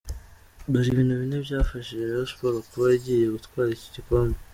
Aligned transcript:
Dore 0.71 0.87
ibintu 0.91 1.13
bine 1.21 1.37
byafashije 1.45 2.03
Rayon 2.09 2.27
Sports 2.31 2.67
kuba 2.71 2.87
igiye 2.97 3.25
gutwara 3.35 3.69
iki 3.75 3.89
gikombe. 3.95 4.37